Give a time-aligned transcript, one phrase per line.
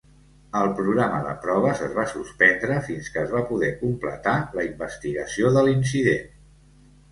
[0.59, 5.55] El programa de proves es va suspendre fins que es va poder completar la investigació
[5.59, 6.29] de l'incident.